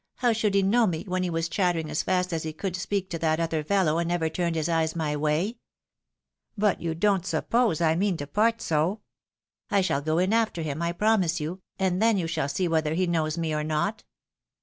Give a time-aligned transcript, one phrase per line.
[0.15, 3.07] How should he know me, when he was chattering as fast as he could speak
[3.11, 5.59] to that other fellow, and never turned his eyes my way?
[6.57, 9.01] But you don't suppose I mean to part so?
[9.69, 12.95] I shall go in after him, I promise you— and then you shall see whether
[12.95, 14.03] he knows me or not."